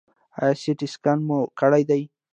ایا 0.41 0.53
سټي 0.61 0.87
سکن 0.93 1.17
مو 1.27 1.39
کړی 1.59 1.83
دی؟ 1.89 2.03